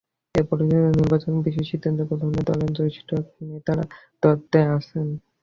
এ 0.35 0.43
পরিস্থিতিতে 0.49 0.67
নির্বাচনের 0.93 1.45
বিষয়ে 1.47 1.69
সিদ্ধান্ত 1.71 1.99
গ্রহণে 2.09 2.41
দলের 2.49 2.71
জ্যেষ্ঠ 2.77 3.09
নেতারা 3.49 3.83
দ্বন্দ্বে 4.23 4.61
আছেন। 4.75 5.07